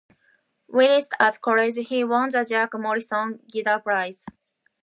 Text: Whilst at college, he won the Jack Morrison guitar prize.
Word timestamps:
Whilst 0.67 1.13
at 1.19 1.39
college, 1.41 1.75
he 1.75 2.03
won 2.03 2.29
the 2.29 2.43
Jack 2.43 2.73
Morrison 2.73 3.39
guitar 3.51 3.79
prize. 3.79 4.25